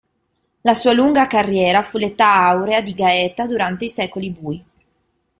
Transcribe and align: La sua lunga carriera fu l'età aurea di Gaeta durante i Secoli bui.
La 0.61 0.73
sua 0.73 0.93
lunga 0.93 1.27
carriera 1.27 1.83
fu 1.83 1.99
l'età 1.99 2.33
aurea 2.47 2.81
di 2.81 2.95
Gaeta 2.95 3.45
durante 3.45 3.85
i 3.85 3.89
Secoli 3.89 4.31
bui. 4.31 4.63